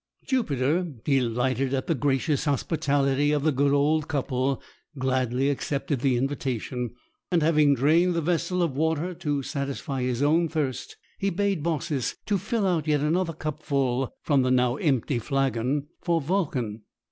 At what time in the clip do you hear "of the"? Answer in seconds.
3.31-3.51